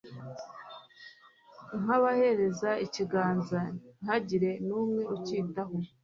[1.81, 3.59] nkabahereza ikiganza
[3.95, 5.77] ntihagire n'umwe ucyitaho